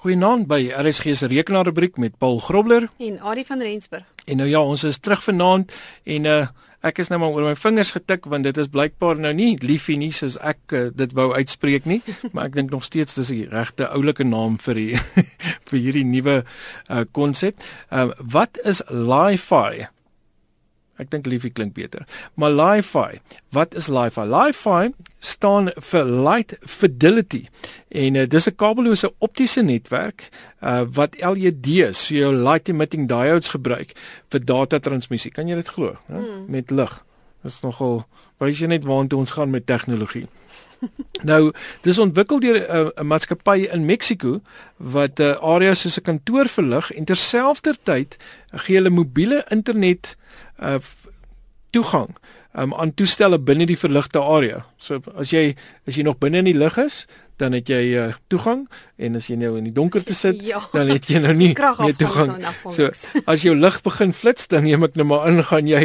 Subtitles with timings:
[0.00, 4.06] Goeienaand by RSG se rekenaarrubriek met Paul Grobler en Adie van Rensburg.
[4.24, 6.40] En nou ja, ons is terug vanaand en uh
[6.80, 9.98] ek is nou maar oor my vingers getik want dit is blykbaar nou nie liefie
[10.00, 12.00] nie soos ek uh, dit wou uitspreek nie,
[12.32, 14.96] maar ek dink nog steeds dis die regte oulike naam vir die
[15.68, 16.40] vir hierdie nuwe
[17.12, 17.60] konsep.
[17.92, 19.90] Uh, uh wat is li-fi?
[21.00, 22.06] Ek dink Liefie klink beter.
[22.34, 23.20] Maar Li-Fi,
[23.56, 24.26] wat is Li-Fi?
[24.28, 27.44] Li-Fi staan vir Light Fidelity
[27.88, 30.28] en uh, dis 'n kabellose optiese netwerk
[30.62, 33.92] uh, wat LED's, so jou light emitting diodes gebruik
[34.30, 35.30] vir data transmissie.
[35.30, 35.96] Kan jy dit glo?
[36.06, 36.46] Hmm.
[36.48, 37.04] Met lig.
[37.42, 38.04] Dis nogal
[38.40, 40.28] wys jy net waartoe ons gaan met tegnologie.
[41.30, 41.52] nou,
[41.84, 44.40] dis ontwikkel deur 'n uh, maatskappy in Mexiko
[44.76, 48.16] wat 'n uh, area soos 'n kantoor verlig en terselfdertyd
[48.64, 50.16] gee hulle mobiele internet
[50.60, 50.78] uh
[51.70, 52.14] toegang
[52.58, 54.64] um, aan toestelle binne die verligte area.
[54.78, 55.54] So as jy
[55.88, 57.04] as jy nog binne in die lug is,
[57.40, 58.66] dan het jy uh, toegang
[59.00, 61.96] en as jy nou in die donkerte sit, ja, dan het jy nou nie meer
[61.98, 62.34] toegang.
[62.68, 62.90] So
[63.30, 65.84] as jou lig begin flits, dan neem ek nou maar in gaan jy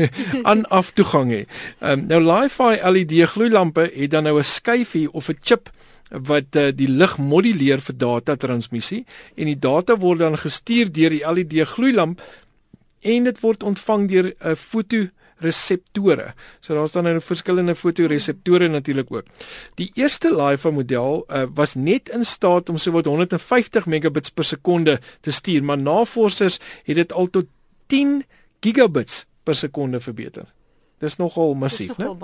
[0.50, 1.44] aan af toegang hê.
[1.80, 5.70] Um, nou Li-Fi LED gloeilampe het dan nou 'n skyfie of 'n chip
[6.10, 9.04] wat uh, die lig moduleer vir data transmissie
[9.36, 12.20] en die data word dan gestuur deur die LED gloeilamp
[13.00, 15.06] en dit word ontvang deur 'n uh, foto
[15.40, 16.34] reseptore.
[16.60, 19.26] So daar's dan 'n nou verskillende fotoreseptore natuurlik ook.
[19.74, 25.00] Die eerste Li-Fi model uh, was net in staat om sowat 150 megabits per sekonde
[25.20, 27.46] te stuur, maar navorsers het dit al tot
[27.86, 28.24] 10
[28.60, 30.44] gigabits per sekonde verbeter.
[30.98, 32.16] Dis nogal massief, né?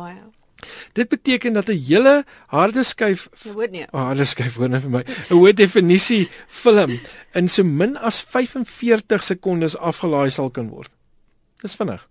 [0.92, 3.28] Dit beteken dat 'n hele harde skyf.
[3.90, 5.04] Oh, harde skyf hoor net vir my.
[5.04, 7.00] 'n Hoë definisie film
[7.34, 10.90] in so min as 45 sekondes afgelaai sal kan word.
[11.60, 12.08] Dis vinnig.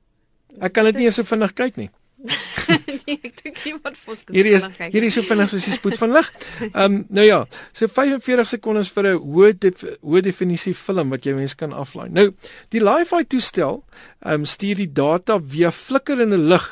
[0.61, 1.89] Ek kan dit nie so vinnig kyk nie.
[3.05, 4.33] nee, ek dink jy moet fos kyk.
[4.35, 6.29] Hierdie is hierdie is so vinnig soos die spoed van lig.
[6.71, 7.39] Ehm um, nou ja,
[7.75, 12.09] so 45 sekondes vir 'n hoë def, hoë definisie film wat jy mens kan aflaai.
[12.09, 12.31] Nou,
[12.73, 16.65] die Li-Fi toestel ehm um, stuur die data via flikkerende lig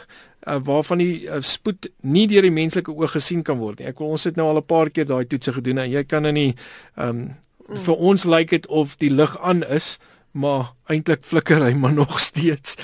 [0.48, 3.90] uh, waarvan die uh, spoed nie deur die menslike oog gesien kan word nie.
[3.92, 6.26] Ek wil ons het nou al 'n paar keer daai toetse gedoen en jy kan
[6.26, 6.54] in die
[6.98, 7.24] ehm um,
[7.70, 7.84] mm.
[7.86, 9.98] vir ons lyk dit of die lig aan is,
[10.32, 12.78] maar eintlik flikker hy maar nog steeds.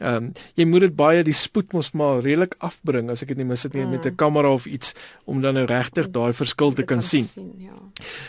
[0.00, 3.38] Ehm um, jy moet dit baie die spoed mos maar redelik afbring as ek dit
[3.40, 3.90] nie mis het nie mm.
[3.90, 7.24] met 'n kamera of iets om dan nou regtig daai verskil te kan, kan sien.
[7.24, 7.76] sien ja.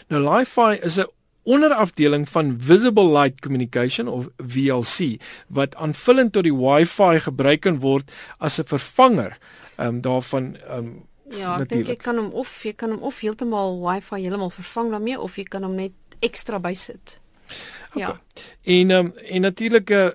[0.07, 1.11] Nou Li-Fi is 'n
[1.43, 8.11] onderafdeling van Visible Light Communication of VLC wat aanvullend tot die Wi-Fi gebruik kan word
[8.39, 9.37] as 'n vervanger
[9.77, 11.05] ehm um, daarvan ehm um,
[11.35, 14.91] Ja, ek dink jy kan hom of jy kan hom of heeltemal Wi-Fi heeltemal vervang
[14.91, 17.19] daarmee of jy kan hom net ekstra bysit.
[17.93, 18.01] Okay.
[18.01, 18.19] Ja.
[18.63, 20.09] En ehm um, en natuurlik uh,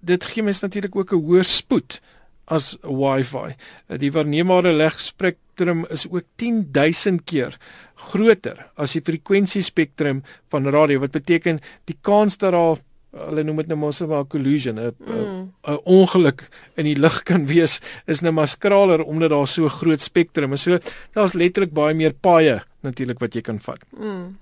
[0.00, 2.00] dit gee mens natuurlik ook 'n hoër spoed
[2.44, 3.54] as Wi-Fi.
[4.00, 7.58] Die waarneembare legspektrum is ook 10000 keer
[7.94, 12.78] groter as die frekwensie-spektrum van radio wat beteken die kans dat daar
[13.16, 15.52] hulle noem dit nou mos 'n collision 'n mm.
[15.84, 20.52] ongeluk in die lug kan wees is nou maar skraler omdat daar so groot spektrum
[20.52, 20.62] is.
[20.62, 20.78] So
[21.12, 23.84] daar's letterlik baie meer paaie natuurlik wat jy kan vat.
[23.96, 24.36] Mm.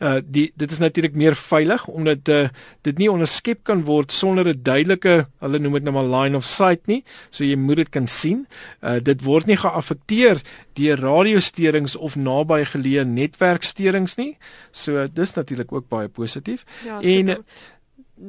[0.00, 2.48] Uh die dit is natuurlik meer veilig omdat uh
[2.82, 6.44] dit nie onderskep kan word sonder 'n duidelike hulle noem dit nou maar line of
[6.44, 7.04] sight nie.
[7.30, 8.46] So jy moet dit kan sien.
[8.82, 10.42] Uh dit word nie geaffekteer
[10.74, 14.36] deur radiosterings of naby geleë netwerksterings nie.
[14.72, 16.64] So dis natuurlik ook baie positief.
[16.84, 17.36] Ja, en uh,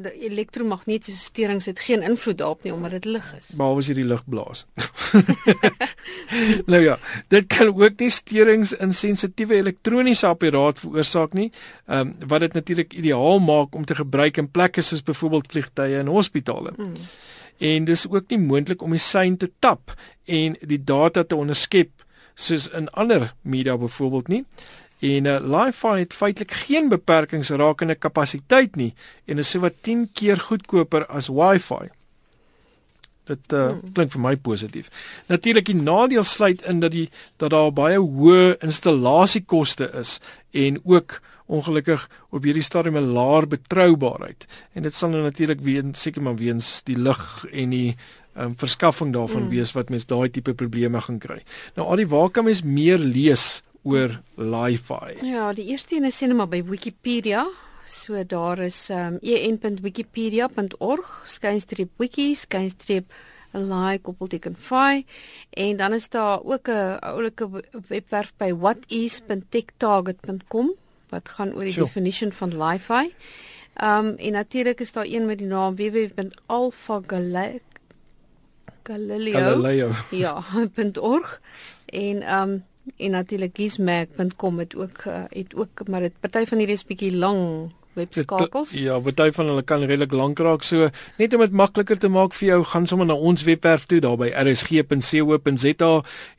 [0.01, 3.49] elektromagnetiese sterings het geen invloed daarop nie omdat dit lig is.
[3.57, 4.65] Behalwe as jy die lig blaas.
[6.71, 6.97] nou ja,
[7.33, 11.51] dit kan ook nie sterings in sensitiewe elektroniese apparaat veroorsaak nie,
[11.87, 15.99] ehm um, wat dit natuurlik ideaal maak om te gebruik in plekke soos byvoorbeeld vliegtye
[15.99, 16.73] en hospitale.
[16.75, 16.95] Hmm.
[17.57, 19.93] En dis ook nie moontlik om die sein te tap
[20.25, 21.91] en die data te onderskep
[22.33, 24.45] soos in ander media byvoorbeeld nie.
[25.03, 28.93] En uh, Li-Fi het feitelik geen beperkings rakende kapasiteit nie
[29.27, 31.89] en is sowat 10 keer goedkoper as Wi-Fi.
[33.27, 33.91] Dit uh, hmm.
[33.95, 34.87] klink vir my positief.
[35.31, 37.09] Natuurlik die nadeel sluit in dat die
[37.39, 40.17] dat daar baie hoë installasiekoste is
[40.51, 41.19] en ook
[41.51, 44.47] ongelukkig op hierdie stadium 'n laer betroubaarheid.
[44.73, 47.95] En dit sal nou natuurlik weens seker maar weens die lig en die
[48.39, 49.51] um, verskaffing daarvan hmm.
[49.51, 51.43] wees wat mens daai tipe probleme gaan kry.
[51.75, 55.17] Nou al die waar kan mens meer lees oor Li-Fi.
[55.21, 57.47] Ja, die eerste een is sien maar by Wikipedia.
[57.85, 63.13] So daar is um en.wikipedia.org skynstreep wiki skynstreep
[63.51, 65.05] like koppelteken fi
[65.49, 67.49] en dan is daar ook 'n oulike
[67.87, 70.73] webwerf by whatis.techtarget.com
[71.09, 71.85] wat gaan oor die sure.
[71.85, 73.13] definition van Li-Fi.
[73.83, 77.59] Um en natuurlik is daar een met die naam www.alpha.galileo.
[78.83, 79.91] Galileo.
[80.23, 80.43] Ja,
[80.99, 81.41] .org
[81.85, 82.63] en um
[82.97, 87.15] en natuurlik gizmag.com het ook uh, het ook maar dit party van hierdie is bietjie
[87.15, 88.73] lang webskakels.
[88.77, 90.65] Ja, baie van hulle kan redelik lank raak.
[90.65, 90.89] So
[91.19, 94.17] net om dit makliker te maak vir jou, gaan sommer na ons webwerf toe daar
[94.19, 95.91] by rsg.co.za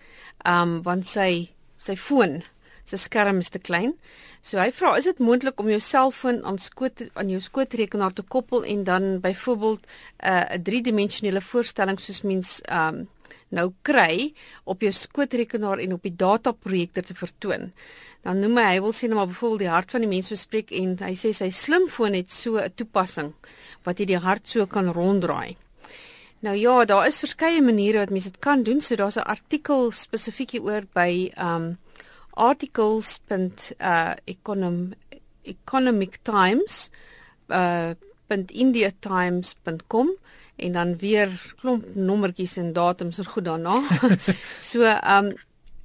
[0.44, 2.42] Ehm um, want sy sy foon
[2.90, 3.94] se skerm is te klein.
[4.42, 8.24] So hy vra, is dit moontlik om jou selfoon aan skoot aan jou skootrekenaar te
[8.24, 13.08] koppel en dan byvoorbeeld uh, 'n uh, driedimensionele voorstelling soos mens um
[13.50, 14.32] nou kry
[14.64, 17.72] op jou skootrekenaar en op die dataprojektor te vertoon.
[18.22, 20.70] Dan noem hy, hy wil sê nou maar byvoorbeeld die hart van die mens bespreek
[20.70, 23.34] en hy sê sy slimfoon het so 'n toepassing
[23.84, 25.56] wat jy die hart so kan ronddraai.
[26.40, 28.80] Nou ja, daar is verskeie maniere wat mense dit kan doen.
[28.80, 31.78] So daar's 'n artikel spesifiek hieroor by um
[32.30, 34.96] articles.econom uh,
[35.42, 36.90] economic times
[37.48, 37.90] uh
[38.30, 40.08] .indiatimes.com
[40.56, 43.82] en dan weer klomp nommertjies en datums er goed daarna.
[44.70, 45.32] so um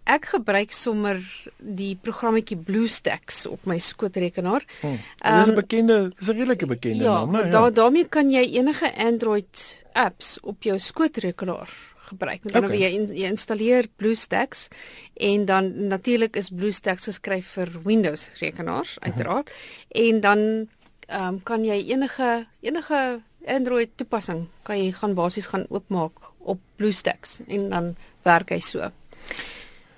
[0.05, 1.17] ek gebruik sommer
[1.57, 4.61] die programmetjie BlueStacks op my skootrekenaar.
[4.81, 4.99] Hmm.
[5.17, 7.49] Dit is 'n um, bekende, dis 'n redelike bekende ja, naam, né?
[7.49, 11.69] Ja, daarmee kan jy enige Android apps op jou skootrekenaar
[12.11, 12.43] gebruik.
[12.43, 14.67] Met ander woorde, jy, jy installeer BlueStacks
[15.13, 19.49] en dan natuurlik is BlueStacks geskryf vir Windows rekenaars uiteraard.
[19.49, 20.07] Uh -huh.
[20.07, 20.39] En dan
[21.07, 26.59] ehm um, kan jy enige enige Android toepassing kan jy gaan basies gaan oopmaak op
[26.75, 28.91] BlueStacks en dan werk hy so.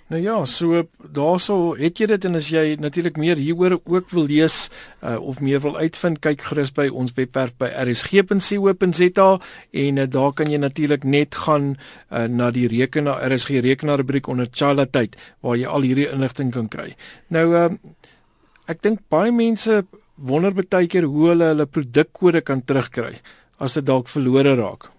[0.08, 4.30] Nou ja, so daaroor het jy dit en as jy natuurlik meer hieroor ook wil
[4.30, 4.70] lees
[5.04, 9.28] uh, of meer wil uitvind, kyk gerus by ons webwerf by rsg.co.za
[9.84, 14.32] en uh, daar kan jy natuurlik net gaan uh, na die rekenaar RSG rekenaar rubriek
[14.32, 16.94] onder Chala tyd waar jy al hierdie inligting kan kry.
[17.28, 17.68] Nou uh,
[18.72, 19.84] ek dink baie mense
[20.16, 23.18] wonder baie keer hoe hulle hulle produkkode kan terugkry
[23.60, 24.94] as dit dalk verlore raak.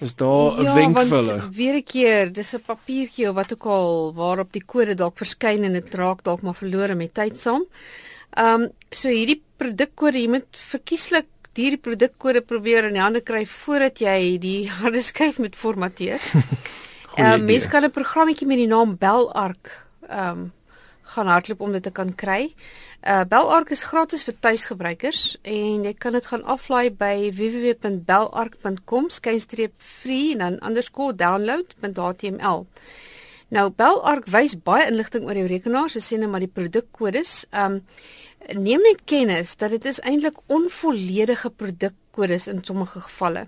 [0.00, 1.48] Is daar 'n ja, wenk vir hulle?
[1.50, 5.64] Weer 'n keer, dis 'n papiertjie of wat ook al waarop die kode dalk verskyn
[5.64, 7.64] en dit raak dalk maar verlore met tyd saam.
[8.36, 13.46] Ehm um, so hierdie produkkode, jy moet verkieslik hierdie produkkode probeer in die hande kry
[13.46, 16.20] voordat jy die harde skyf moet formateer.
[17.16, 20.52] Ehm um, mens kan 'n programmetjie met die naam Belark ehm um,
[21.14, 22.54] gaan hardloop om dit te kan kry.
[23.06, 30.38] Uh Belark is gratis vir tuisgebruikers en jy kan dit gaan aflaai by www.belark.com/free en
[30.38, 32.66] dan underscore download.html.
[33.48, 37.46] Nou Belark wys baie inligting oor jou rekenaar, so sien net maar die produkkodes.
[37.52, 37.84] Um
[38.46, 43.46] neem net kennis dat dit is eintlik onvolledige produkkodes in sommige gevalle.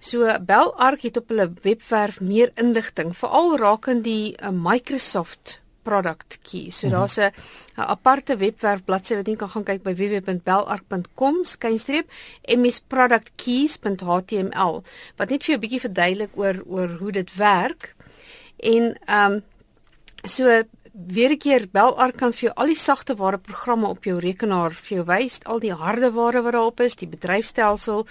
[0.00, 6.70] So Belark het op hulle webwerf meer inligting, veral rakende die uh, Microsoft product key.
[6.70, 6.98] So mm -hmm.
[6.98, 7.32] daar's 'n
[7.94, 12.06] aparte webwerf bladsy wat jy kan gaan kyk by www.belark.com/skynstreep
[12.64, 14.82] msproductkeys.html
[15.16, 17.94] wat net vir jou 'n bietjie verduidelik oor oor hoe dit werk.
[18.56, 19.42] En ehm um,
[20.24, 20.62] so
[21.06, 24.96] weer 'n keer Belark kan vir jou al die sagteware programme op jou rekenaar vir
[24.96, 28.06] jou wys, al die hardeware wat daarop is, die bedryfstelsel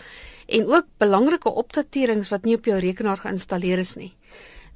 [0.45, 4.13] en ook belangrike opdaterings wat nie op jou rekenaar geïnstalleer is nie.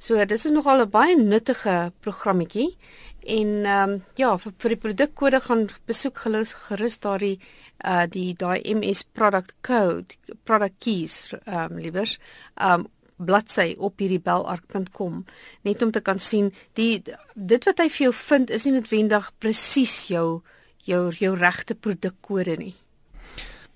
[0.00, 2.76] So dit is nogal 'n baie nuttige programmetjie
[3.20, 7.36] en ehm um, ja vir, vir die produkkode gaan besoek gerus gerus daardie
[7.84, 12.16] uh die daai MS product code product keys ehm um, liewers
[12.56, 12.88] ehm um,
[13.26, 15.24] bladsy op hierdie belark.com
[15.68, 17.02] net om te kan sien die
[17.34, 20.40] dit wat hy vir jou vind is nie noodwendig presies jou
[20.88, 22.79] jou jou regte produkkode nie.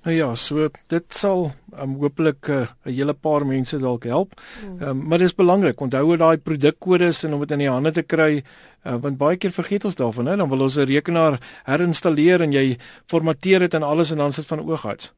[0.05, 1.47] Nou ja, so dit sal
[1.81, 4.35] um, hopelik uh, 'n hele paar mense dalk help.
[4.81, 7.93] Um, maar dit is belangrik onthou hoe daai produkkodes en om dit in die hande
[7.93, 8.45] te kry,
[8.85, 12.53] uh, want baie keer vergeet ons daarvan, hè, dan wil ons 'n rekenaar herinstalleer en
[12.53, 15.13] jy formateer dit en alles en dan sit van ooghouds.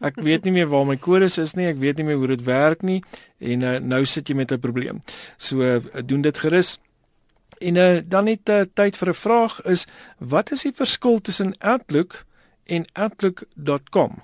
[0.00, 2.44] Ek weet nie meer waar my kodes is nie, ek weet nie meer hoe dit
[2.44, 3.02] werk nie
[3.40, 5.00] en uh, nou sit jy met 'n probleem.
[5.38, 6.78] So uh, doen dit gerus.
[7.58, 9.86] En uh, dan net uh, tyd vir 'n vraag is
[10.18, 12.24] wat is die verskil tussen Outlook
[12.66, 14.22] en outlook.com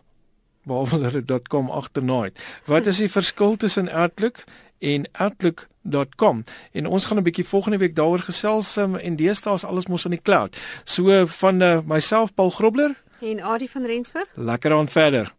[0.71, 2.33] behalwe dat dit .com agternaai.
[2.65, 4.45] Wat is die verskil tussen Outlook
[4.79, 6.45] en Outlook.com?
[6.73, 10.05] en ons gaan 'n bietjie volgende week daaroor gesels um, en deesdae is alles mos
[10.05, 10.57] in die cloud.
[10.85, 14.29] So van uh, myself Paul Grobler en Adie van Rensburg.
[14.35, 15.35] Lekker aan verder.